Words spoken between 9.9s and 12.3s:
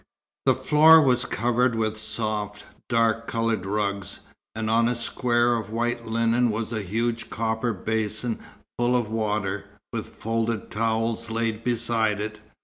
with folded towels laid beside